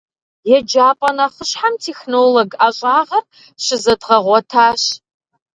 [0.57, 3.23] Еджапӏэ нэхъыщхьэм «технолог» ӏэщӏагъэр
[3.63, 4.83] щызэдгъэгъуэтащ.